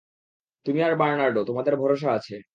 [0.65, 2.35] তুমি আর বার্নার্ডো, তোমাদের ভরসা আছে।